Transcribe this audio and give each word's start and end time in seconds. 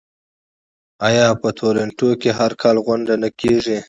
آیا 1.07 1.25
په 1.41 1.49
تورنټو 1.57 2.09
کې 2.21 2.29
هر 2.39 2.51
کال 2.61 2.75
غونډه 2.85 3.13
نه 3.23 3.29
کیږي؟ 3.39 3.77